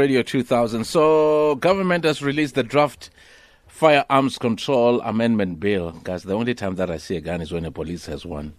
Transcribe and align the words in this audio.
Radio 0.00 0.22
2000. 0.22 0.84
So, 0.84 1.56
government 1.56 2.04
has 2.04 2.22
released 2.22 2.54
the 2.54 2.62
draft 2.62 3.10
firearms 3.66 4.38
control 4.38 5.02
amendment 5.02 5.60
bill. 5.60 5.90
Guys, 6.04 6.22
the 6.22 6.32
only 6.32 6.54
time 6.54 6.76
that 6.76 6.90
I 6.90 6.96
see 6.96 7.16
a 7.16 7.20
gun 7.20 7.42
is 7.42 7.52
when 7.52 7.66
a 7.66 7.70
police 7.70 8.06
has 8.06 8.24
one. 8.24 8.54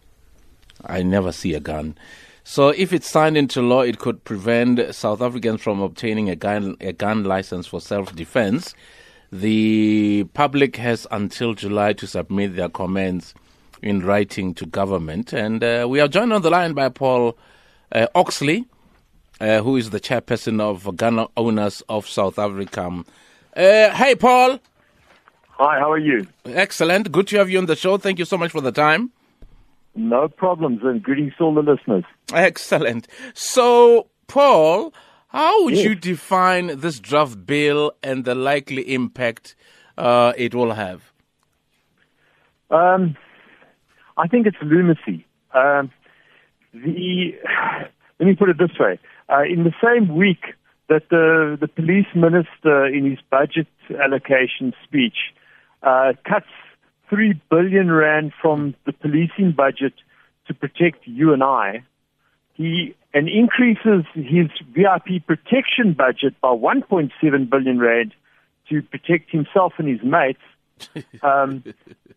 I 0.85 1.01
never 1.01 1.31
see 1.31 1.55
a 1.55 1.59
gun. 1.59 1.97
So, 2.43 2.69
if 2.69 2.93
it's 2.93 3.09
signed 3.09 3.38
into 3.38 3.63
law, 3.63 3.81
it 3.81 3.97
could 3.97 4.23
prevent 4.23 4.93
South 4.93 5.19
Africans 5.19 5.63
from 5.63 5.81
obtaining 5.81 6.29
a 6.29 6.35
gun, 6.35 6.77
a 6.79 6.93
gun 6.93 7.23
license 7.23 7.66
for 7.66 7.82
self 7.82 8.16
defense. 8.16 8.76
The 9.32 10.26
public 10.36 10.76
has 10.76 11.08
until 11.10 11.55
July 11.55 11.94
to 11.94 12.05
submit 12.05 12.55
their 12.55 12.70
comments 12.70 13.34
in 13.82 14.05
writing 14.05 14.54
to 14.54 14.68
government. 14.68 15.34
And 15.34 15.64
uh, 15.64 15.88
we 15.89 16.02
are 16.02 16.08
joined 16.08 16.34
on 16.34 16.44
the 16.44 16.52
line 16.52 16.73
by 16.73 16.89
Paul 16.89 17.36
uh, 17.92 18.05
Oxley 18.14 18.68
uh, 19.42 19.62
who 19.64 19.76
is 19.76 19.89
the 19.89 20.00
chairperson 20.00 20.62
of 20.62 20.96
Gun 20.96 21.26
Owners 21.36 21.82
of 21.90 22.08
South 22.08 22.38
Africa. 22.38 23.04
Uh, 23.58 23.90
hey, 23.90 24.16
Paul. 24.16 24.59
Hi, 25.49 25.80
how 25.80 25.91
are 25.91 25.98
you? 25.98 26.27
Excellent. 26.45 27.12
Good 27.12 27.27
to 27.27 27.38
have 27.38 27.49
you 27.49 27.58
on 27.58 27.66
the 27.66 27.76
show. 27.76 27.98
Thank 27.98 28.20
you 28.20 28.26
so 28.26 28.38
much 28.38 28.52
for 28.52 28.62
the 28.62 28.72
time. 28.72 29.12
No 29.96 30.27
problems, 30.27 30.82
and 30.84 31.04
greetings 31.04 31.34
to 31.38 31.44
all 31.44 31.54
the 31.54 31.62
listeners. 31.62 32.05
Excellent. 32.34 33.08
So, 33.34 34.08
Paul, 34.27 34.94
how 35.27 35.66
would 35.66 35.76
yes. 35.76 35.85
you 35.85 35.96
define 35.96 36.80
this 36.80 36.99
draft 36.99 37.46
bill 37.46 37.94
and 38.02 38.23
the 38.23 38.35
likely 38.35 38.94
impact 38.94 39.55
uh, 39.98 40.34
it 40.38 40.55
will 40.55 40.73
have? 40.73 41.12
Um, 42.70 43.18
I 44.18 44.27
think 44.27 44.48
it's 44.48 44.58
lunacy. 44.62 45.26
Um, 45.54 45.91
the 46.73 47.35
let 48.20 48.27
me 48.27 48.35
put 48.35 48.49
it 48.49 48.58
this 48.58 48.71
way: 48.80 48.98
uh, 49.31 49.44
in 49.44 49.63
the 49.63 49.73
same 49.84 50.16
week 50.16 50.55
that 50.90 51.09
the, 51.09 51.58
the 51.59 51.67
police 51.67 52.08
minister, 52.13 52.85
in 52.85 53.09
his 53.09 53.20
budget 53.30 53.67
allocation 54.04 54.73
speech, 54.84 55.34
uh, 55.84 56.13
cuts 56.27 56.48
three 57.10 57.40
billion 57.49 57.91
rand 57.91 58.34
from 58.41 58.76
the 58.85 58.93
policing 58.93 59.54
budget 59.55 59.93
to 60.48 60.54
protect 60.54 61.07
you 61.07 61.34
and 61.34 61.43
I, 61.43 61.84
he 62.54 62.96
and 63.13 63.27
increases 63.27 64.06
his 64.13 64.47
VIP 64.74 65.25
protection 65.25 65.94
budget 65.94 66.40
by 66.41 66.50
1.7 66.50 67.50
billion 67.50 67.79
rand 67.79 68.13
to 68.69 68.81
protect 68.81 69.31
himself 69.31 69.74
and 69.78 69.88
his 69.88 70.03
mates. 70.03 70.40
Um, 71.22 71.63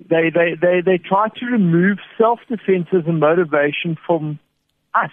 they, 0.01 0.31
they, 0.31 0.55
they, 0.59 0.81
they 0.81 0.97
try 0.97 1.29
to 1.29 1.45
remove 1.45 1.99
self-defense 2.17 2.87
as 2.93 3.07
a 3.07 3.13
motivation 3.13 3.99
from 4.07 4.39
us 4.95 5.11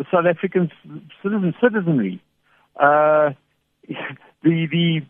the 0.00 0.06
South 0.10 0.24
African 0.24 0.70
citizen 1.22 1.54
citizenry. 1.62 2.22
Uh, 2.74 3.32
the 4.42 4.66
the 4.72 5.00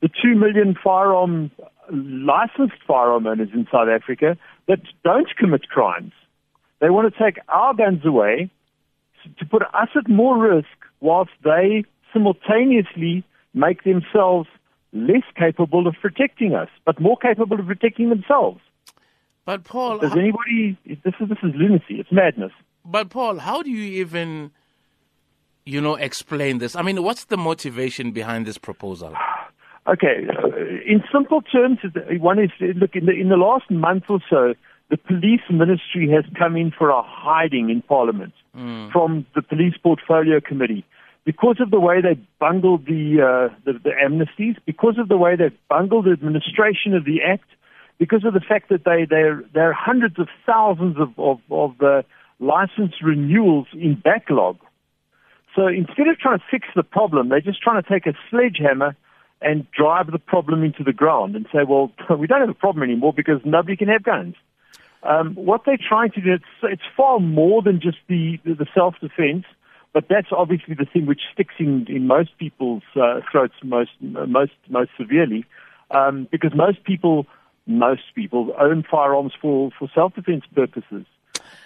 the 0.00 0.08
two 0.08 0.36
million 0.36 0.76
firearm 0.82 1.50
licensed 1.90 2.80
firearm 2.86 3.26
owners 3.26 3.48
in 3.52 3.66
South 3.72 3.88
Africa 3.88 4.38
that 4.68 4.78
don't 5.02 5.26
commit 5.36 5.68
crimes. 5.68 6.12
They 6.80 6.88
want 6.88 7.12
to 7.12 7.22
take 7.22 7.38
our 7.48 7.74
guns 7.74 8.04
away 8.04 8.48
to 9.40 9.44
put 9.44 9.62
us 9.62 9.88
at 9.96 10.08
more 10.08 10.38
risk 10.38 10.68
whilst 11.00 11.32
they 11.42 11.84
simultaneously 12.12 13.24
make 13.54 13.82
themselves 13.82 14.48
less 14.92 15.24
capable 15.36 15.88
of 15.88 15.96
protecting 16.00 16.54
us, 16.54 16.68
but 16.84 17.00
more 17.00 17.16
capable 17.16 17.58
of 17.58 17.66
protecting 17.66 18.08
themselves. 18.08 18.60
But 19.46 19.64
Paul, 19.64 19.98
does 19.98 20.12
anybody? 20.12 20.78
This 20.86 21.14
is 21.20 21.28
this 21.28 21.38
is 21.42 21.52
lunacy. 21.56 21.98
It's 21.98 22.12
madness. 22.12 22.52
But 22.84 23.10
Paul, 23.10 23.38
how 23.38 23.62
do 23.62 23.70
you 23.70 24.02
even, 24.02 24.50
you 25.64 25.80
know, 25.80 25.94
explain 25.94 26.58
this? 26.58 26.74
I 26.74 26.82
mean, 26.82 27.02
what's 27.02 27.24
the 27.24 27.36
motivation 27.36 28.10
behind 28.12 28.46
this 28.46 28.58
proposal? 28.58 29.14
Okay, 29.84 30.28
uh, 30.28 30.46
in 30.86 31.02
simple 31.12 31.42
terms, 31.42 31.78
one 32.20 32.38
is 32.38 32.50
look 32.60 32.94
in 32.94 33.06
the 33.06 33.10
in 33.10 33.30
the 33.30 33.36
last 33.36 33.68
month 33.68 34.04
or 34.08 34.20
so, 34.30 34.54
the 34.90 34.96
police 34.96 35.40
ministry 35.50 36.08
has 36.08 36.24
come 36.38 36.56
in 36.56 36.70
for 36.70 36.90
a 36.90 37.02
hiding 37.02 37.68
in 37.68 37.82
Parliament 37.82 38.32
mm. 38.56 38.92
from 38.92 39.26
the 39.34 39.42
police 39.42 39.74
portfolio 39.82 40.38
committee 40.38 40.84
because 41.24 41.56
of 41.60 41.70
the 41.70 41.80
way 41.80 42.00
they 42.00 42.20
bungled 42.38 42.86
the, 42.86 43.22
uh, 43.22 43.54
the 43.64 43.78
the 43.78 43.90
amnesties, 43.90 44.56
because 44.66 44.98
of 44.98 45.08
the 45.08 45.16
way 45.16 45.36
they 45.36 45.50
bungled 45.68 46.04
the 46.04 46.10
administration 46.10 46.94
of 46.94 47.04
the 47.04 47.22
act, 47.22 47.48
because 47.98 48.24
of 48.24 48.34
the 48.34 48.40
fact 48.40 48.68
that 48.68 48.84
they 48.84 49.04
there 49.08 49.42
there 49.54 49.70
are 49.70 49.72
hundreds 49.72 50.18
of 50.18 50.28
thousands 50.46 50.96
of 50.98 51.10
of, 51.18 51.40
of 51.50 51.80
uh, 51.80 52.02
license 52.42 52.94
renewals 53.02 53.68
in 53.72 53.94
backlog. 53.94 54.58
So 55.54 55.66
instead 55.66 56.08
of 56.08 56.18
trying 56.18 56.38
to 56.38 56.44
fix 56.50 56.66
the 56.74 56.82
problem, 56.82 57.28
they're 57.28 57.40
just 57.40 57.62
trying 57.62 57.82
to 57.82 57.88
take 57.88 58.06
a 58.06 58.14
sledgehammer 58.30 58.96
and 59.40 59.66
drive 59.70 60.10
the 60.10 60.18
problem 60.18 60.62
into 60.62 60.82
the 60.82 60.92
ground 60.92 61.36
and 61.36 61.46
say, 61.52 61.60
well, 61.66 61.92
we 62.18 62.26
don't 62.26 62.40
have 62.40 62.48
a 62.48 62.54
problem 62.54 62.82
anymore 62.82 63.12
because 63.12 63.40
nobody 63.44 63.76
can 63.76 63.88
have 63.88 64.02
guns. 64.02 64.34
Um, 65.02 65.34
what 65.34 65.62
they're 65.66 65.78
trying 65.78 66.12
to 66.12 66.20
do, 66.20 66.34
it's, 66.34 66.44
it's 66.62 66.82
far 66.96 67.18
more 67.18 67.60
than 67.60 67.80
just 67.80 67.98
the, 68.08 68.38
the 68.44 68.66
self-defense, 68.72 69.44
but 69.92 70.04
that's 70.08 70.28
obviously 70.30 70.74
the 70.74 70.86
thing 70.86 71.06
which 71.06 71.22
sticks 71.32 71.54
in, 71.58 71.86
in 71.88 72.06
most 72.06 72.38
people's 72.38 72.84
uh, 72.94 73.20
throats 73.30 73.54
most, 73.64 73.90
most, 74.00 74.52
most 74.68 74.90
severely, 74.96 75.44
um, 75.90 76.28
because 76.30 76.52
most 76.54 76.84
people, 76.84 77.26
most 77.66 78.02
people 78.14 78.54
own 78.60 78.84
firearms 78.88 79.32
for, 79.40 79.70
for 79.76 79.88
self-defense 79.92 80.44
purposes. 80.54 81.04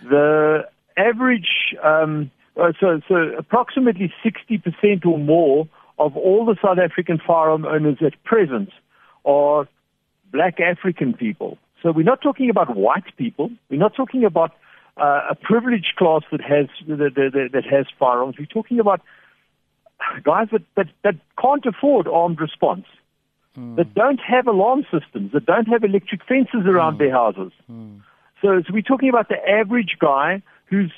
The 0.03 0.69
average, 0.97 1.75
um, 1.83 2.31
uh, 2.61 2.73
so, 2.81 3.01
so 3.09 3.15
approximately 3.39 4.13
60% 4.25 5.07
or 5.07 5.19
more 5.19 5.69
of 5.99 6.17
all 6.17 6.45
the 6.45 6.57
South 6.63 6.79
African 6.79 7.19
firearm 7.25 7.65
owners 7.65 7.99
at 8.05 8.23
present 8.25 8.71
are 9.25 9.69
black 10.33 10.61
African 10.61 11.15
people. 11.15 11.59
So 11.83 11.93
we're 11.93 12.03
not 12.03 12.21
talking 12.23 12.51
about 12.51 12.77
white 12.77 13.17
people. 13.17 13.51
We're 13.71 13.79
not 13.79 13.95
talking 13.95 14.25
about 14.25 14.53
uh, 14.97 15.23
a 15.31 15.35
privileged 15.35 15.95
class 15.97 16.23
that 16.31 16.41
has 16.41 16.67
that, 16.89 17.15
that, 17.15 17.51
that, 17.53 17.65
has 17.65 17.87
firearms. 17.99 18.37
We're 18.39 18.47
talking 18.47 18.81
about 18.81 19.03
guys 20.25 20.49
that, 20.53 20.63
that, 20.77 20.89
that 21.05 21.17
can't 21.41 21.65
afford 21.67 22.09
armed 22.09 22.41
response, 22.41 22.87
mm. 23.57 23.77
that 23.77 23.95
don't 23.95 24.21
have 24.21 24.47
alarm 24.47 24.87
systems, 24.91 25.33
that 25.33 25.47
don't 25.47 25.69
have 25.69 25.85
electric 25.85 26.25
fences 26.25 26.67
around 26.67 26.97
mm. 26.97 26.99
their 26.99 27.13
houses. 27.13 27.53
Mm. 27.71 28.01
So, 28.43 28.63
so 28.67 28.73
we're 28.73 28.83
talking 28.83 29.09
about 29.09 29.29
the 29.29 29.37
average 29.49 29.97
guy 29.99 30.43
who's 30.67 30.93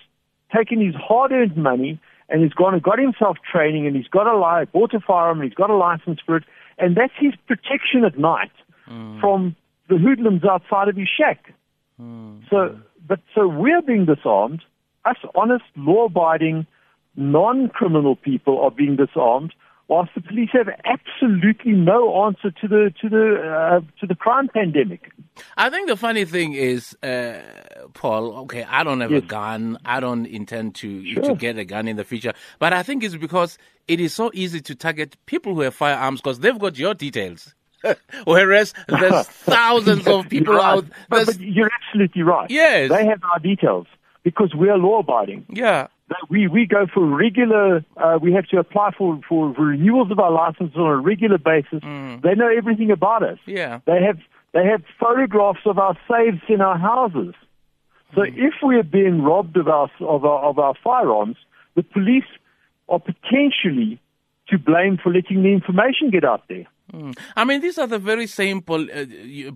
taken 0.54 0.84
his 0.84 0.94
hard-earned 0.94 1.56
money 1.56 2.00
and 2.28 2.42
he's 2.42 2.52
gone 2.52 2.74
and 2.74 2.82
got 2.82 2.98
himself 2.98 3.36
training 3.50 3.86
and 3.86 3.96
he's 3.96 4.08
got 4.08 4.26
a 4.26 4.36
li- 4.36 4.66
bought 4.72 4.92
a 4.94 5.00
firearm 5.00 5.40
and 5.40 5.48
he's 5.48 5.56
got 5.56 5.70
a 5.70 5.76
license 5.76 6.20
for 6.24 6.36
it, 6.36 6.44
and 6.78 6.96
that's 6.96 7.12
his 7.18 7.34
protection 7.46 8.04
at 8.04 8.18
night 8.18 8.52
mm. 8.88 9.20
from 9.20 9.56
the 9.88 9.96
hoodlums 9.96 10.44
outside 10.44 10.88
of 10.88 10.96
his 10.96 11.08
shack. 11.08 11.52
Mm. 12.00 12.42
So, 12.50 12.78
but 13.06 13.20
so 13.34 13.48
we're 13.48 13.82
being 13.82 14.04
disarmed. 14.04 14.62
Us 15.04 15.16
honest, 15.34 15.64
law-abiding, 15.76 16.66
non-criminal 17.16 18.16
people 18.16 18.60
are 18.60 18.70
being 18.70 18.96
disarmed 18.96 19.54
whilst 19.88 20.14
the 20.14 20.20
police 20.20 20.50
have 20.52 20.68
absolutely 20.84 21.72
no 21.72 22.24
answer 22.24 22.50
to 22.50 22.68
the 22.68 22.94
to 23.00 23.08
the 23.08 23.40
uh, 23.42 23.80
to 24.00 24.06
the 24.06 24.14
crime 24.14 24.48
pandemic. 24.48 25.10
I 25.56 25.70
think 25.70 25.88
the 25.88 25.96
funny 25.96 26.24
thing 26.24 26.52
is, 26.52 26.96
uh, 27.02 27.40
Paul. 27.94 28.36
Okay, 28.40 28.64
I 28.64 28.84
don't 28.84 29.00
have 29.00 29.10
yes. 29.10 29.22
a 29.22 29.26
gun. 29.26 29.78
I 29.84 30.00
don't 30.00 30.26
intend 30.26 30.74
to 30.76 31.04
sure. 31.04 31.22
to 31.24 31.34
get 31.34 31.58
a 31.58 31.64
gun 31.64 31.88
in 31.88 31.96
the 31.96 32.04
future. 32.04 32.32
But 32.58 32.72
I 32.72 32.82
think 32.82 33.02
it's 33.02 33.16
because 33.16 33.58
it 33.88 34.00
is 34.00 34.14
so 34.14 34.30
easy 34.34 34.60
to 34.60 34.74
target 34.74 35.16
people 35.26 35.54
who 35.54 35.62
have 35.62 35.74
firearms 35.74 36.20
because 36.20 36.40
they've 36.40 36.58
got 36.58 36.78
your 36.78 36.94
details. 36.94 37.54
Whereas 38.24 38.74
there's 38.88 39.28
thousands 39.28 40.06
of 40.08 40.28
people 40.28 40.54
right. 40.54 40.78
out. 40.78 40.84
But, 41.08 41.26
but, 41.26 41.40
you're 41.40 41.70
absolutely 41.84 42.22
right. 42.22 42.50
Yes, 42.50 42.90
they 42.90 43.06
have 43.06 43.22
our 43.32 43.38
details 43.38 43.86
because 44.24 44.52
we 44.54 44.68
are 44.68 44.76
law 44.76 44.98
abiding. 44.98 45.46
Yeah 45.48 45.86
we, 46.28 46.48
we 46.48 46.66
go 46.66 46.86
for 46.92 47.04
regular, 47.04 47.84
uh, 47.96 48.18
we 48.20 48.32
have 48.32 48.46
to 48.46 48.58
apply 48.58 48.92
for, 48.96 49.20
for 49.28 49.52
renewals 49.52 50.10
of 50.10 50.18
our 50.18 50.30
licenses 50.30 50.76
on 50.76 50.86
a 50.86 50.96
regular 50.96 51.38
basis. 51.38 51.80
Mm. 51.82 52.22
They 52.22 52.34
know 52.34 52.48
everything 52.48 52.90
about 52.90 53.22
us. 53.22 53.38
Yeah. 53.46 53.80
They 53.86 54.02
have, 54.02 54.18
they 54.52 54.64
have 54.64 54.82
photographs 54.98 55.60
of 55.66 55.78
our 55.78 55.96
safes 56.08 56.42
in 56.48 56.60
our 56.60 56.78
houses. 56.78 57.34
So 58.14 58.22
mm. 58.22 58.34
if 58.36 58.54
we 58.64 58.76
are 58.76 58.82
being 58.82 59.22
robbed 59.22 59.56
of 59.56 59.68
our, 59.68 59.90
of 60.00 60.24
our, 60.24 60.44
of 60.44 60.58
our 60.58 60.74
firearms, 60.82 61.36
the 61.74 61.82
police 61.82 62.24
are 62.88 63.00
potentially 63.00 64.00
to 64.48 64.58
blame 64.58 64.98
for 65.02 65.12
letting 65.12 65.42
the 65.42 65.52
information 65.52 66.10
get 66.10 66.24
out 66.24 66.44
there. 66.48 66.66
I 67.36 67.44
mean, 67.44 67.60
these 67.60 67.76
are 67.76 67.86
the 67.86 67.98
very 67.98 68.26
same 68.26 68.62
pol- 68.62 68.88
uh, 68.90 69.04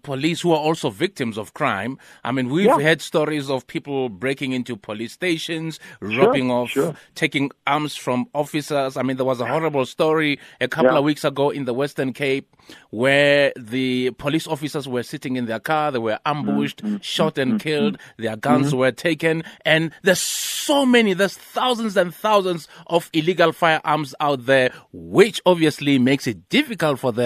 police 0.03 0.43
who 0.43 0.53
are 0.53 0.59
also 0.59 0.91
victims 0.91 1.39
of 1.39 1.55
crime. 1.55 1.97
I 2.25 2.31
mean, 2.33 2.51
we've 2.51 2.67
Yeah. 2.67 2.79
heard 2.79 3.01
stories 3.01 3.49
of 3.49 3.67
people 3.67 4.11
breaking 4.11 4.53
into 4.53 4.77
police 4.77 5.13
stations, 5.13 5.81
robbing 6.01 6.51
off, 6.51 6.71
sure. 6.71 6.95
taking 7.15 7.51
arms 7.67 7.97
from 7.97 8.27
officers. 8.35 8.99
I 8.99 9.03
mean, 9.03 9.17
there 9.17 9.25
was 9.25 9.41
a 9.41 9.47
horrible 9.47 9.87
story 9.87 10.39
a 10.61 10.69
couple 10.69 10.93
Yeah. 10.93 10.99
of 10.99 11.05
weeks 11.05 11.25
ago 11.25 11.49
in 11.49 11.65
the 11.65 11.73
Western 11.73 12.13
Cape 12.13 12.47
where 12.91 13.53
the 13.57 14.11
police 14.19 14.47
officers 14.47 14.87
were 14.87 15.03
sitting 15.03 15.37
in 15.37 15.47
their 15.47 15.59
car, 15.61 15.91
they 15.91 15.99
were 15.99 16.19
ambushed, 16.27 16.83
Mm-hmm. 16.85 16.97
shot 17.01 17.39
and 17.39 17.59
killed, 17.61 17.97
their 18.19 18.37
guns 18.37 18.75
were 18.75 18.93
taken, 18.93 19.43
and 19.65 19.91
there's 20.03 20.21
so 20.21 20.85
many, 20.85 21.15
there's 21.15 21.37
thousands 21.37 21.97
and 21.97 22.15
thousands 22.15 22.69
of 22.89 23.09
illegal 23.15 23.53
firearms 23.53 24.15
out 24.21 24.45
there, 24.47 24.71
which 24.93 25.41
obviously 25.47 25.99
makes 25.99 26.27
it 26.27 26.49
difficult 26.51 26.99
for 27.01 27.11
them 27.11 27.22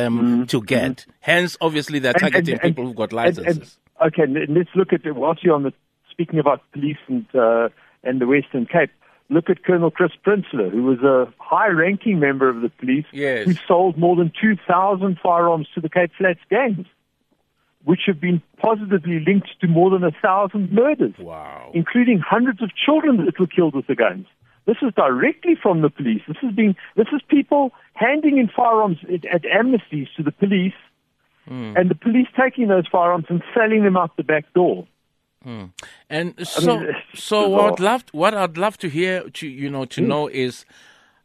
to 0.48 0.62
get. 0.62 1.06
Hence, 1.20 1.56
obviously, 1.60 1.98
they're 1.98 2.12
Mm-hmm. 2.12 2.26
Targeting 2.26 2.54
and- 2.54 2.62
and- 2.64 2.70
people 2.76 2.86
who've 2.86 2.96
got 2.96 3.12
and- 3.12 3.20
and- 3.38 3.46
licenses. 3.46 3.78
okay, 4.06 4.24
let's 4.48 4.70
look 4.74 4.92
at 4.92 5.00
whilst 5.14 5.42
you're 5.44 5.54
on 5.54 5.62
the 5.64 5.72
speaking 6.10 6.38
about 6.38 6.60
police 6.72 6.96
and 7.08 7.26
uh, 7.34 7.68
and 8.04 8.20
the 8.20 8.26
Western 8.26 8.66
Cape. 8.66 8.90
Look 9.28 9.50
at 9.50 9.64
Colonel 9.64 9.90
Chris 9.90 10.12
Prinsloo, 10.24 10.70
who 10.70 10.84
was 10.84 11.00
a 11.00 11.26
high-ranking 11.38 12.20
member 12.20 12.48
of 12.48 12.60
the 12.62 12.68
police, 12.68 13.06
Yes. 13.12 13.44
who 13.46 13.54
sold 13.66 13.98
more 13.98 14.14
than 14.14 14.30
2,000 14.40 15.18
firearms 15.20 15.66
to 15.74 15.80
the 15.80 15.88
Cape 15.88 16.12
Flats 16.16 16.38
gangs, 16.48 16.86
which 17.84 18.02
have 18.06 18.20
been 18.20 18.40
positively 18.58 19.18
linked 19.26 19.48
to 19.60 19.66
more 19.66 19.90
than 19.90 20.04
a 20.04 20.12
thousand 20.22 20.70
murders, 20.70 21.14
Wow. 21.18 21.72
including 21.74 22.20
hundreds 22.20 22.62
of 22.62 22.70
children 22.76 23.24
that 23.24 23.36
were 23.40 23.48
killed 23.48 23.74
with 23.74 23.88
the 23.88 23.96
guns. 23.96 24.26
This 24.66 24.76
is 24.82 24.92
directly 24.94 25.54
from 25.60 25.82
the 25.82 25.90
police. 25.90 26.22
This 26.26 26.36
is 26.42 26.52
being 26.54 26.74
this 26.96 27.06
is 27.12 27.20
people 27.28 27.72
handing 27.94 28.38
in 28.38 28.48
firearms 28.48 28.98
at, 29.04 29.24
at 29.26 29.42
amnesties 29.42 30.08
to 30.16 30.22
the 30.22 30.32
police, 30.32 30.74
hmm. 31.46 31.74
and 31.76 31.88
the 31.88 31.94
police 31.94 32.26
taking 32.38 32.68
those 32.68 32.86
firearms 32.90 33.26
and 33.28 33.42
selling 33.54 33.84
them 33.84 33.96
out 33.96 34.16
the 34.16 34.24
back 34.24 34.52
door. 34.54 34.86
Hmm. 35.42 35.66
And 36.10 36.34
so, 36.44 36.80
it's 36.80 37.22
so 37.22 37.48
what 37.48 37.74
I'd 37.74 37.80
love, 37.80 38.04
what 38.10 38.34
I'd 38.34 38.58
love 38.58 38.76
to 38.78 38.88
hear, 38.88 39.28
to 39.30 39.46
you 39.46 39.70
know, 39.70 39.84
to 39.84 40.00
hmm. 40.00 40.08
know 40.08 40.28
is 40.28 40.64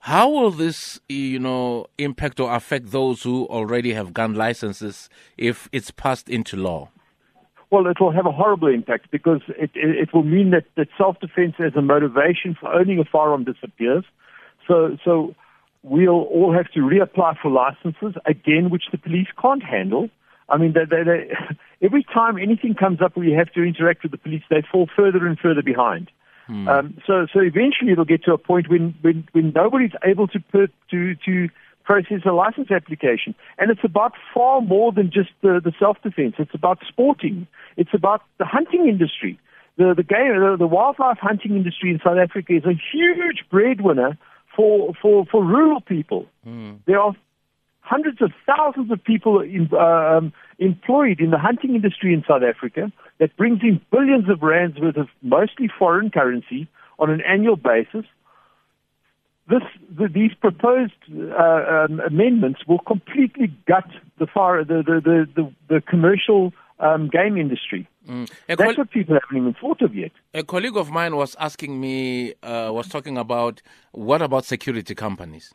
how 0.01 0.29
will 0.29 0.51
this, 0.51 0.99
you 1.09 1.37
know, 1.39 1.85
impact 1.97 2.39
or 2.39 2.53
affect 2.53 2.91
those 2.91 3.21
who 3.21 3.45
already 3.47 3.93
have 3.93 4.13
gun 4.13 4.33
licenses 4.33 5.09
if 5.37 5.69
it's 5.71 5.91
passed 5.91 6.29
into 6.29 6.57
law? 6.57 6.89
Well, 7.71 7.87
it 7.87 8.01
will 8.01 8.11
have 8.11 8.25
a 8.25 8.31
horrible 8.31 8.67
impact 8.67 9.11
because 9.11 9.41
it, 9.47 9.71
it, 9.73 9.97
it 9.97 10.13
will 10.13 10.23
mean 10.23 10.51
that, 10.51 10.65
that 10.75 10.89
self-defense 10.97 11.55
as 11.59 11.73
a 11.75 11.81
motivation 11.81 12.55
for 12.59 12.73
owning 12.73 12.99
a 12.99 13.05
firearm 13.05 13.45
disappears. 13.45 14.03
So, 14.67 14.97
so 15.03 15.33
we'll 15.81 16.09
all 16.09 16.53
have 16.53 16.69
to 16.73 16.81
reapply 16.81 17.37
for 17.41 17.49
licenses 17.49 18.19
again, 18.25 18.69
which 18.69 18.83
the 18.91 18.97
police 18.97 19.29
can't 19.41 19.63
handle. 19.63 20.09
I 20.49 20.57
mean, 20.57 20.73
they, 20.73 20.83
they, 20.83 21.03
they, 21.03 21.31
every 21.81 22.03
time 22.03 22.37
anything 22.37 22.75
comes 22.75 23.01
up 23.01 23.15
where 23.15 23.25
you 23.25 23.37
have 23.37 23.53
to 23.53 23.63
interact 23.63 24.03
with 24.03 24.11
the 24.11 24.17
police, 24.17 24.43
they 24.49 24.63
fall 24.69 24.89
further 24.93 25.25
and 25.25 25.39
further 25.39 25.63
behind. 25.63 26.11
Um, 26.67 26.97
so, 27.07 27.27
so 27.31 27.39
eventually 27.39 27.93
it'll 27.93 28.03
get 28.03 28.25
to 28.25 28.33
a 28.33 28.37
point 28.37 28.69
when, 28.69 28.93
when, 29.01 29.25
when 29.31 29.53
nobody's 29.55 29.91
able 30.03 30.27
to 30.27 30.39
put, 30.41 30.73
to, 30.89 31.15
to 31.15 31.47
process 31.83 32.21
a 32.25 32.31
license 32.31 32.71
application. 32.71 33.35
And 33.57 33.71
it's 33.71 33.83
about 33.83 34.13
far 34.33 34.61
more 34.61 34.91
than 34.91 35.11
just 35.11 35.29
the, 35.41 35.61
the 35.63 35.73
self-defense. 35.79 36.35
It's 36.39 36.53
about 36.53 36.79
sporting. 36.87 37.47
It's 37.77 37.93
about 37.93 38.21
the 38.37 38.45
hunting 38.45 38.87
industry. 38.87 39.39
The, 39.77 39.93
the 39.95 40.03
game, 40.03 40.39
the, 40.39 40.57
the 40.59 40.67
wildlife 40.67 41.17
hunting 41.19 41.55
industry 41.55 41.91
in 41.91 41.99
South 42.03 42.17
Africa 42.17 42.53
is 42.53 42.65
a 42.65 42.73
huge 42.91 43.45
breadwinner 43.49 44.17
for, 44.55 44.93
for, 45.01 45.25
for 45.25 45.43
rural 45.43 45.81
people. 45.81 46.27
There 46.85 46.99
are 46.99 47.13
hundreds 47.81 48.21
of 48.21 48.31
thousands 48.45 48.91
of 48.91 49.03
people 49.03 49.41
in, 49.41 49.73
um, 49.73 50.31
employed 50.59 51.19
in 51.19 51.31
the 51.31 51.37
hunting 51.37 51.75
industry 51.75 52.13
in 52.13 52.23
South 52.27 52.43
Africa 52.43 52.91
that 53.19 53.35
brings 53.37 53.61
in 53.63 53.81
billions 53.91 54.29
of 54.29 54.41
rands 54.41 54.79
worth 54.79 54.97
of 54.97 55.07
mostly 55.21 55.69
foreign 55.79 56.09
currency 56.09 56.67
on 56.99 57.09
an 57.09 57.21
annual 57.21 57.55
basis. 57.55 58.05
This, 59.53 59.63
the, 59.99 60.07
these 60.19 60.33
proposed 60.47 60.93
uh, 61.11 61.61
um, 61.75 61.99
amendments 62.11 62.59
will 62.69 62.79
completely 62.93 63.47
gut 63.71 63.89
the, 64.17 64.27
far, 64.35 64.63
the, 64.63 64.77
the, 64.89 65.27
the, 65.37 65.43
the, 65.71 65.81
commercial 65.93 66.53
um, 66.79 67.09
game 67.17 67.35
industry. 67.45 67.87
A, 68.09 68.25
That's 68.47 68.61
col- 68.63 68.75
what 68.75 68.91
people 68.91 69.15
haven't 69.21 69.37
even 69.41 69.55
thought 69.61 69.81
of 69.81 69.91
yet. 69.93 70.11
a 70.33 70.43
colleague 70.43 70.77
of 70.83 70.89
mine 70.89 71.13
was 71.23 71.35
asking 71.47 71.79
me, 71.85 72.33
uh, 72.43 72.69
was 72.71 72.87
talking 72.87 73.17
about 73.17 73.61
what 73.91 74.21
about 74.21 74.45
security 74.45 74.95
companies? 74.95 75.53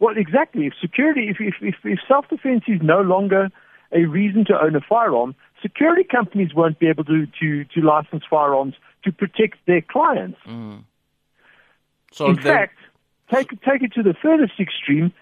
Well, 0.00 0.16
exactly. 0.16 0.66
If 0.66 0.74
security, 0.80 1.24
if, 1.28 1.38
if, 1.40 1.54
if, 1.60 1.74
if 1.84 1.98
self-defense 2.06 2.64
is 2.68 2.80
no 2.82 3.00
longer 3.00 3.42
a 3.92 4.02
reason 4.04 4.44
to 4.46 4.54
own 4.64 4.76
a 4.76 4.80
firearm, 4.80 5.34
security 5.60 6.04
companies 6.04 6.54
won't 6.54 6.78
be 6.78 6.86
able 6.86 7.04
to, 7.04 7.26
to, 7.40 7.64
to 7.64 7.80
license 7.80 8.22
firearms 8.30 8.74
to 9.04 9.10
protect 9.12 9.56
their 9.66 9.82
clients. 9.82 10.38
So 12.12 12.26
In 12.30 12.36
the- 12.36 12.42
fact, 12.42 12.76
take, 13.32 13.50
take 13.62 13.82
it 13.82 13.92
to 13.94 14.02
the 14.02 14.14
furthest 14.14 14.58
extreme. 14.60 15.12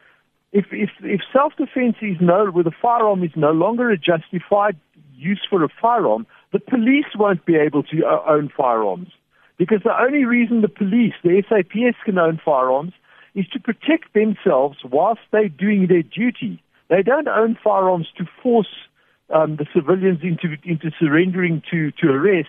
If, 0.53 0.67
if, 0.71 0.91
if 1.03 1.21
self-defense 1.33 1.97
is 2.01 2.17
no, 2.21 2.51
with 2.51 2.67
a 2.67 2.73
firearm 2.83 3.23
is 3.23 3.33
no 3.37 3.53
longer 3.53 3.91
a 3.91 3.99
justified 3.99 4.77
use 5.15 5.45
for 5.49 5.63
a 5.65 5.69
firearm, 5.81 6.27
the 6.53 6.61
police 6.61 7.07
won't 7.17 7.45
be 7.45 7.57
able 7.57 7.83
to 7.85 8.07
uh, 8.07 8.23
own 8.29 8.51
firearms. 8.57 9.09
Because 9.59 9.81
the 9.85 10.01
only 10.01 10.25
reason 10.25 10.61
the 10.61 10.69
police, 10.69 11.15
the 11.23 11.43
SAPS 11.49 11.97
can 12.05 12.19
own 12.19 12.41
firearms 12.45 12.93
is 13.35 13.47
to 13.49 13.61
protect 13.61 14.15
themselves 14.15 14.79
whilst 14.85 15.21
they're 15.31 15.49
doing 15.49 15.87
their 15.87 16.03
duty. 16.03 16.63
They 16.89 17.03
don't 17.03 17.29
own 17.29 17.59
firearms 17.63 18.09
to 18.19 18.25
force 18.43 18.75
um, 19.35 19.57
the 19.57 19.67
civilians 19.75 20.21
into, 20.23 20.57
into 20.65 20.91
surrendering 20.99 21.63
to, 21.71 21.91
to 21.93 22.09
arrest. 22.09 22.49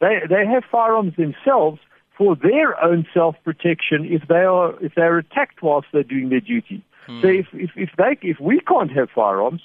They, 0.00 0.20
they 0.28 0.46
have 0.46 0.64
firearms 0.70 1.14
themselves 1.16 1.80
for 2.18 2.34
their 2.34 2.82
own 2.84 3.06
self-protection 3.14 4.04
if 4.10 4.28
they 4.28 4.34
are, 4.34 4.74
if 4.84 4.92
they're 4.96 5.18
attacked 5.18 5.62
whilst 5.62 5.86
they're 5.92 6.02
doing 6.02 6.28
their 6.28 6.40
duty. 6.40 6.84
So 7.22 7.28
if, 7.28 7.46
if, 7.54 7.70
if 7.74 7.88
they, 7.96 8.18
if 8.20 8.38
we 8.38 8.60
can't 8.60 8.90
have 8.92 9.08
firearms, 9.14 9.62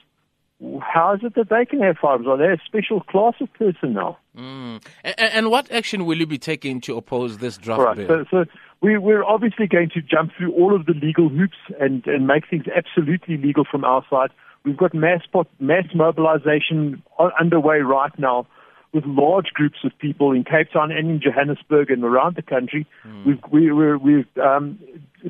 how 0.79 1.15
is 1.15 1.21
it 1.23 1.35
that 1.35 1.49
they 1.49 1.65
can 1.65 1.81
have 1.81 1.97
firearms? 1.97 2.25
Are 2.25 2.37
they 2.37 2.45
a 2.45 2.57
special 2.65 3.01
class 3.01 3.33
of 3.41 3.51
personnel? 3.53 4.17
now? 4.33 4.41
Mm. 4.41 4.85
A- 5.03 5.09
a- 5.09 5.35
and 5.35 5.51
what 5.51 5.69
action 5.69 6.05
will 6.05 6.17
you 6.17 6.25
be 6.25 6.37
taking 6.37 6.79
to 6.81 6.95
oppose 6.95 7.39
this 7.39 7.57
draft 7.57 7.81
right. 7.81 7.97
bill? 7.97 8.07
So, 8.07 8.25
so 8.31 8.45
we, 8.79 8.97
we're 8.97 9.25
obviously 9.25 9.67
going 9.67 9.89
to 9.89 10.01
jump 10.01 10.31
through 10.37 10.53
all 10.53 10.73
of 10.73 10.85
the 10.85 10.93
legal 10.93 11.27
hoops 11.27 11.57
and, 11.81 12.07
and 12.07 12.27
make 12.27 12.49
things 12.49 12.63
absolutely 12.73 13.35
legal 13.35 13.65
from 13.69 13.83
our 13.83 14.05
side. 14.09 14.29
We've 14.63 14.77
got 14.77 14.93
mass 14.93 15.21
mass 15.59 15.85
mobilization 15.93 17.03
underway 17.37 17.79
right 17.79 18.17
now 18.17 18.47
with 18.93 19.05
large 19.05 19.47
groups 19.53 19.79
of 19.83 19.91
people 19.97 20.31
in 20.31 20.43
Cape 20.43 20.71
Town 20.71 20.91
and 20.91 21.09
in 21.09 21.19
Johannesburg 21.19 21.89
and 21.89 22.03
around 22.03 22.35
the 22.35 22.43
country. 22.43 22.85
We've, 23.25 23.39
we, 23.51 23.71
we're, 23.71 23.97
we're 23.97 24.25
um, 24.41 24.79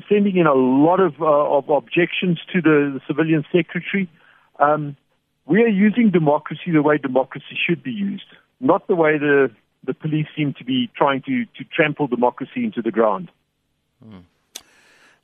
sending 0.08 0.36
in 0.36 0.46
a 0.46 0.54
lot 0.54 1.00
of, 1.00 1.20
uh, 1.20 1.24
of 1.24 1.70
objections 1.70 2.38
to 2.52 2.60
the, 2.60 2.92
the 2.94 3.00
civilian 3.06 3.44
secretary. 3.50 4.08
Um, 4.60 4.96
we 5.46 5.62
are 5.62 5.68
using 5.68 6.10
democracy 6.10 6.72
the 6.72 6.82
way 6.82 6.98
democracy 6.98 7.58
should 7.66 7.82
be 7.82 7.90
used, 7.90 8.24
not 8.60 8.86
the 8.86 8.94
way 8.94 9.18
the, 9.18 9.50
the 9.84 9.94
police 9.94 10.26
seem 10.36 10.54
to 10.58 10.64
be 10.64 10.90
trying 10.94 11.22
to, 11.22 11.44
to 11.44 11.64
trample 11.74 12.06
democracy 12.06 12.64
into 12.64 12.82
the 12.82 12.90
ground. 12.90 13.30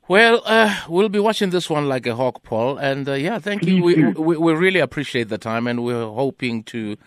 Well, 0.07 0.41
uh, 0.45 0.75
we'll 0.89 1.09
be 1.09 1.19
watching 1.19 1.51
this 1.51 1.69
one 1.69 1.87
like 1.87 2.05
a 2.05 2.15
hawk, 2.15 2.43
Paul. 2.43 2.77
And 2.77 3.07
uh, 3.07 3.13
yeah, 3.13 3.39
thank 3.39 3.65
you. 3.65 3.83
We, 3.83 4.03
we 4.03 4.35
we 4.37 4.53
really 4.53 4.79
appreciate 4.79 5.29
the 5.29 5.37
time, 5.37 5.67
and 5.67 5.83
we're 5.83 6.07
hoping 6.07 6.63
to 6.63 6.97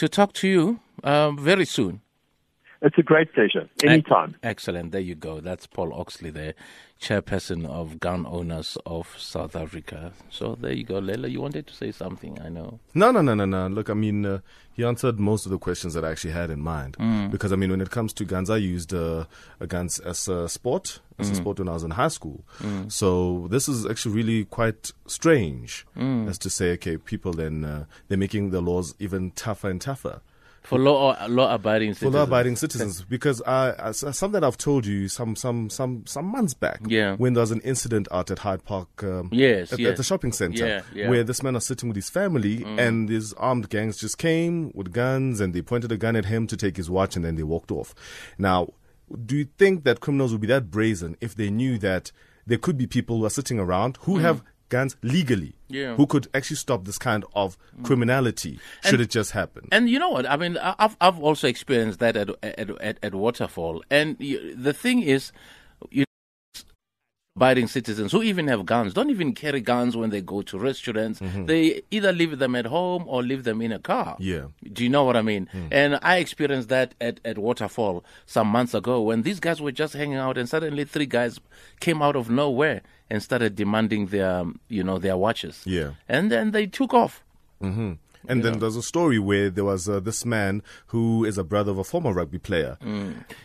to 0.00 0.08
talk 0.08 0.32
to 0.32 0.48
you 0.48 0.80
um, 1.04 1.36
very 1.36 1.66
soon. 1.66 2.00
It's 2.82 2.96
a 2.96 3.02
great 3.02 3.34
pleasure. 3.34 3.68
Anytime. 3.84 4.36
Excellent. 4.42 4.92
There 4.92 5.00
you 5.02 5.14
go. 5.14 5.40
That's 5.40 5.66
Paul 5.66 5.92
Oxley, 5.92 6.30
there, 6.30 6.54
chairperson 6.98 7.66
of 7.66 8.00
Gun 8.00 8.24
Owners 8.26 8.78
of 8.86 9.14
South 9.18 9.54
Africa. 9.54 10.12
So 10.30 10.56
there 10.58 10.72
you 10.72 10.84
go, 10.84 10.98
Lela. 10.98 11.28
You 11.28 11.42
wanted 11.42 11.66
to 11.66 11.74
say 11.74 11.92
something, 11.92 12.40
I 12.40 12.48
know. 12.48 12.80
No, 12.94 13.10
no, 13.10 13.20
no, 13.20 13.34
no, 13.34 13.44
no. 13.44 13.66
Look, 13.68 13.90
I 13.90 13.94
mean, 13.94 14.24
uh, 14.24 14.38
he 14.72 14.82
answered 14.82 15.20
most 15.20 15.44
of 15.44 15.52
the 15.52 15.58
questions 15.58 15.92
that 15.92 16.06
I 16.06 16.10
actually 16.10 16.32
had 16.32 16.48
in 16.48 16.60
mind. 16.60 16.96
Because, 17.30 17.52
I 17.52 17.56
mean, 17.56 17.70
when 17.70 17.82
it 17.82 17.90
comes 17.90 18.14
to 18.14 18.24
guns, 18.24 18.48
I 18.48 18.56
used 18.56 18.94
uh, 18.94 19.26
a 19.60 19.66
guns 19.66 19.98
as 19.98 20.26
a 20.26 20.48
sport, 20.48 21.00
as 21.18 21.28
a 21.28 21.34
sport 21.34 21.58
when 21.58 21.68
I 21.68 21.72
was 21.72 21.82
in 21.82 21.90
high 21.90 22.08
school. 22.08 22.44
So 22.88 23.46
this 23.50 23.68
is 23.68 23.84
actually 23.84 24.14
really 24.14 24.44
quite 24.46 24.92
strange 25.06 25.86
as 25.96 26.38
to 26.38 26.48
say, 26.48 26.70
okay, 26.72 26.96
people 26.96 27.34
then, 27.34 27.62
uh, 27.62 27.84
they're 28.08 28.16
making 28.16 28.52
the 28.52 28.62
laws 28.62 28.94
even 28.98 29.32
tougher 29.32 29.68
and 29.68 29.82
tougher. 29.82 30.22
For 30.62 30.78
law 30.78 31.16
law 31.26 31.52
abiding 31.54 31.94
For 31.94 32.00
citizens. 32.00 32.14
law-abiding 32.14 32.56
citizens, 32.56 33.02
because 33.02 33.40
I, 33.46 33.74
I, 33.78 33.90
something 33.92 34.32
that 34.32 34.44
I've 34.44 34.58
told 34.58 34.84
you 34.86 35.08
some 35.08 35.34
some 35.34 35.70
some 35.70 36.04
some 36.06 36.26
months 36.26 36.54
back, 36.54 36.80
Yeah. 36.86 37.16
when 37.16 37.32
there 37.32 37.40
was 37.40 37.50
an 37.50 37.60
incident 37.62 38.06
out 38.12 38.30
at 38.30 38.40
Hyde 38.40 38.64
Park, 38.64 39.02
um, 39.02 39.30
Yes, 39.32 39.72
at, 39.72 39.78
yes. 39.78 39.90
at 39.92 39.96
the 39.96 40.02
shopping 40.04 40.32
center, 40.32 40.66
Yeah, 40.66 40.82
yeah. 40.94 41.08
where 41.08 41.24
this 41.24 41.42
man 41.42 41.54
was 41.54 41.64
sitting 41.66 41.88
with 41.88 41.96
his 41.96 42.10
family, 42.10 42.62
and 42.64 43.08
these 43.08 43.32
armed 43.34 43.70
gangs 43.70 43.96
just 43.96 44.18
came 44.18 44.70
with 44.74 44.92
guns, 44.92 45.40
and 45.40 45.54
they 45.54 45.62
pointed 45.62 45.90
a 45.92 45.96
gun 45.96 46.14
at 46.14 46.26
him 46.26 46.46
to 46.48 46.56
take 46.56 46.76
his 46.76 46.90
watch, 46.90 47.16
and 47.16 47.24
then 47.24 47.36
they 47.36 47.42
walked 47.42 47.70
off. 47.72 47.94
Now, 48.38 48.68
do 49.26 49.36
you 49.36 49.48
think 49.58 49.84
that 49.84 50.00
criminals 50.00 50.30
would 50.32 50.40
be 50.42 50.46
that 50.48 50.70
brazen 50.70 51.16
if 51.20 51.34
they 51.34 51.50
knew 51.50 51.78
that 51.78 52.12
there 52.46 52.58
could 52.58 52.76
be 52.76 52.86
people 52.86 53.18
who 53.18 53.24
are 53.24 53.30
sitting 53.30 53.58
around 53.58 53.96
who 54.02 54.18
have 54.18 54.42
guns 54.70 54.96
legally, 55.02 55.52
Yeah. 55.68 55.94
who 55.96 56.06
could 56.06 56.28
actually 56.32 56.56
stop 56.56 56.84
this 56.84 56.98
kind 56.98 57.24
of 57.34 57.58
criminality 57.82 58.52
mm. 58.52 58.88
should 58.88 59.00
it 59.00 59.10
just 59.10 59.32
happen. 59.32 59.68
And 59.70 59.90
you 59.90 59.98
know 59.98 60.10
what? 60.10 60.24
I 60.28 60.36
mean, 60.36 60.56
I've 60.56 60.96
I've 61.00 61.20
also 61.20 61.46
experienced 61.46 61.98
that 61.98 62.16
at 62.16 62.30
at 62.42 62.70
at, 62.80 62.98
at 63.02 63.14
Waterfall. 63.14 63.82
And 63.90 64.16
you, 64.18 64.56
the 64.56 64.72
thing 64.72 65.02
is, 65.02 65.32
you 65.90 66.04
abiding 67.40 67.66
citizens 67.66 68.12
who 68.12 68.22
even 68.22 68.46
have 68.48 68.66
guns 68.66 68.92
don't 68.92 69.08
even 69.08 69.32
carry 69.32 69.62
guns 69.62 69.96
when 69.96 70.10
they 70.10 70.20
go 70.20 70.42
to 70.42 70.58
restaurants. 70.58 71.20
Mm-hmm. 71.20 71.46
They 71.46 71.80
either 71.90 72.12
leave 72.12 72.38
them 72.38 72.54
at 72.54 72.66
home 72.66 73.04
or 73.06 73.22
leave 73.22 73.44
them 73.44 73.62
in 73.62 73.72
a 73.72 73.78
car. 73.78 74.16
Yeah. 74.18 74.48
Do 74.70 74.84
you 74.84 74.90
know 74.90 75.04
what 75.04 75.16
I 75.16 75.22
mean? 75.22 75.48
Mm. 75.54 75.68
And 75.70 75.98
I 76.02 76.18
experienced 76.18 76.68
that 76.68 76.94
at, 77.00 77.18
at 77.24 77.38
Waterfall 77.38 78.04
some 78.26 78.46
months 78.48 78.74
ago 78.74 79.00
when 79.00 79.22
these 79.22 79.40
guys 79.40 79.58
were 79.62 79.72
just 79.72 79.94
hanging 79.94 80.18
out 80.18 80.36
and 80.36 80.50
suddenly 80.50 80.84
three 80.84 81.06
guys 81.06 81.40
came 81.80 82.02
out 82.02 82.14
of 82.14 82.28
nowhere 82.28 82.82
and 83.08 83.22
started 83.22 83.56
demanding 83.56 84.08
their, 84.08 84.44
you 84.68 84.84
know, 84.84 84.98
their 84.98 85.16
watches. 85.16 85.62
Yeah. 85.64 85.92
And 86.10 86.30
then 86.30 86.50
they 86.50 86.66
took 86.66 86.92
off. 86.92 87.24
Mm-hmm. 87.62 87.92
And 88.28 88.42
then 88.44 88.58
there's 88.58 88.76
a 88.76 88.82
story 88.82 89.18
where 89.18 89.48
there 89.50 89.64
was 89.64 89.88
uh, 89.88 89.98
this 90.00 90.24
man 90.26 90.62
who 90.88 91.24
is 91.24 91.38
a 91.38 91.44
brother 91.44 91.72
of 91.72 91.78
a 91.78 91.84
former 91.84 92.12
rugby 92.12 92.38
player. 92.38 92.76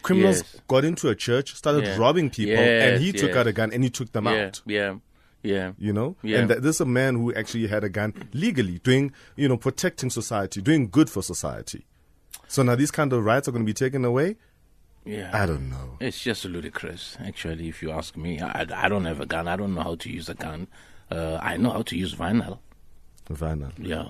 Criminals 0.01 0.37
Yes. 0.37 0.61
got 0.67 0.83
into 0.85 1.09
a 1.09 1.15
church, 1.15 1.55
started 1.55 1.85
Yeah. 1.85 1.97
robbing 1.97 2.29
people, 2.29 2.57
and 2.57 2.99
he 3.01 3.11
Yes, 3.11 3.21
took 3.21 3.35
out 3.35 3.47
a 3.47 3.53
gun 3.53 3.71
and 3.71 3.83
he 3.83 3.89
took 3.89 4.11
them 4.11 4.25
Yeah, 4.25 4.45
out. 4.47 4.61
yeah, 4.65 4.95
yeah. 5.43 5.71
You 5.77 5.93
know, 5.93 6.17
Yeah. 6.23 6.39
and 6.39 6.49
th- 6.49 6.61
this 6.61 6.75
is 6.77 6.81
a 6.81 6.85
man 6.85 7.15
who 7.15 7.33
actually 7.33 7.67
had 7.67 7.83
a 7.83 7.89
gun 7.89 8.13
legally, 8.33 8.79
doing 8.79 9.11
you 9.35 9.47
know 9.47 9.57
protecting 9.57 10.09
society, 10.09 10.61
doing 10.61 10.89
good 10.89 11.09
for 11.09 11.21
society. 11.23 11.85
So 12.47 12.61
now 12.63 12.75
these 12.75 12.91
kind 12.91 13.11
of 13.13 13.23
rights 13.25 13.47
are 13.47 13.51
going 13.51 13.63
to 13.65 13.69
be 13.69 13.73
taken 13.73 14.03
away. 14.05 14.35
Yeah. 15.05 15.29
I 15.33 15.45
don't 15.45 15.69
know. 15.69 15.97
It's 15.99 16.19
just 16.19 16.45
ludicrous, 16.45 17.15
actually, 17.23 17.69
if 17.69 17.81
you 17.83 17.91
ask 17.91 18.17
me. 18.17 18.39
I, 18.41 18.65
I 18.75 18.89
don't 18.89 19.05
have 19.05 19.19
a 19.21 19.25
gun. 19.25 19.47
I 19.47 19.55
don't 19.55 19.73
know 19.75 19.83
how 19.83 19.95
to 19.95 20.09
use 20.11 20.29
a 20.29 20.33
gun. 20.33 20.67
Uh, 21.11 21.37
I 21.41 21.57
know 21.57 21.69
how 21.71 21.83
to 21.83 21.95
use 21.95 22.15
vinyl, 22.15 22.57
Vinyl. 23.31 23.71
yeah, 23.77 24.09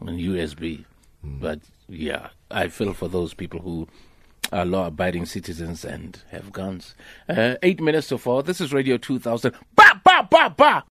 and 0.00 0.18
USB. 0.18 0.84
But 1.22 1.60
yeah, 1.88 2.28
I 2.50 2.68
feel 2.68 2.92
for 2.92 3.08
those 3.08 3.34
people 3.34 3.60
who 3.60 3.88
are 4.52 4.64
law 4.64 4.86
abiding 4.86 5.26
citizens 5.26 5.84
and 5.84 6.20
have 6.30 6.52
guns. 6.52 6.94
Uh, 7.28 7.54
eight 7.62 7.80
minutes 7.80 8.08
to 8.08 8.18
four. 8.18 8.42
This 8.42 8.60
is 8.60 8.72
Radio 8.72 8.96
2000. 8.96 9.52
Ba, 9.74 10.00
ba, 10.04 10.26
ba, 10.30 10.54
ba! 10.56 10.82